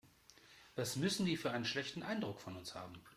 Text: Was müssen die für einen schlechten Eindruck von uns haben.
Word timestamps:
Was 0.73 0.95
müssen 0.95 1.27
die 1.27 1.37
für 1.37 1.51
einen 1.51 1.63
schlechten 1.63 2.01
Eindruck 2.01 2.39
von 2.41 2.55
uns 2.57 2.73
haben. 2.73 2.99